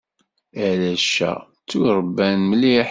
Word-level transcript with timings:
Arrac-a 0.65 1.31
ttuṛebban 1.43 2.39
mliḥ. 2.51 2.79